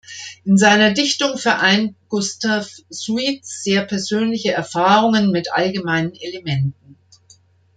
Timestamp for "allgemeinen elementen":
5.53-6.97